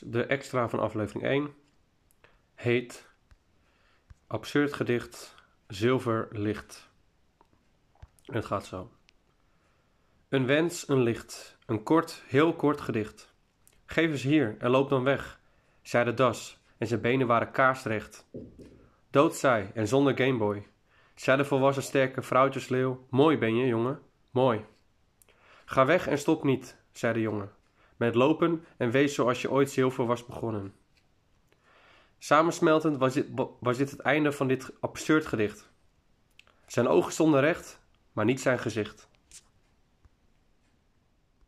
De 0.00 0.26
extra 0.26 0.68
van 0.68 0.78
aflevering 0.78 1.24
1 1.24 1.54
heet 2.54 3.08
Absurd 4.26 4.72
gedicht 4.72 5.34
Zilver 5.66 6.28
licht. 6.30 6.90
Het 8.22 8.44
gaat 8.44 8.66
zo. 8.66 8.90
Een 10.28 10.46
wens, 10.46 10.88
een 10.88 11.02
licht, 11.02 11.58
een 11.66 11.82
kort, 11.82 12.22
heel 12.26 12.54
kort 12.54 12.80
gedicht. 12.80 13.34
Geef 13.86 14.10
eens 14.10 14.22
hier 14.22 14.56
en 14.58 14.70
loop 14.70 14.88
dan 14.88 15.04
weg, 15.04 15.40
zei 15.82 16.04
de 16.04 16.14
das 16.14 16.60
en 16.78 16.86
zijn 16.86 17.00
benen 17.00 17.26
waren 17.26 17.50
kaarsrecht. 17.50 18.28
Doodzaai 19.10 19.70
en 19.74 19.88
zonder 19.88 20.16
Gameboy, 20.16 20.66
zei 21.14 21.36
de 21.36 21.44
volwassen 21.44 21.82
sterke 21.82 22.22
vrouwtjesleeuw. 22.22 23.06
Mooi 23.10 23.38
ben 23.38 23.56
je, 23.56 23.66
jongen, 23.66 24.02
mooi. 24.30 24.64
Ga 25.64 25.86
weg 25.86 26.06
en 26.06 26.18
stop 26.18 26.44
niet, 26.44 26.76
zei 26.92 27.12
de 27.12 27.20
jongen, 27.20 27.52
met 27.98 28.14
lopen 28.14 28.64
en 28.76 28.90
wees 28.90 29.14
zoals 29.14 29.42
je 29.42 29.50
ooit 29.50 29.70
zilver 29.70 30.06
was 30.06 30.26
begonnen. 30.26 30.74
Samensmeltend 32.18 32.96
was 32.96 33.14
dit, 33.14 33.26
was 33.60 33.76
dit 33.76 33.90
het 33.90 34.00
einde 34.00 34.32
van 34.32 34.48
dit 34.48 34.72
absurd 34.80 35.26
gedicht. 35.26 35.70
Zijn 36.66 36.88
ogen 36.88 37.12
stonden 37.12 37.40
recht, 37.40 37.80
maar 38.12 38.24
niet 38.24 38.40
zijn 38.40 38.58
gezicht. 38.58 39.08